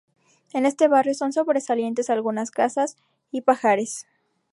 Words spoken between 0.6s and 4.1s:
este barrio son sobresalientes algunas casas y pajares.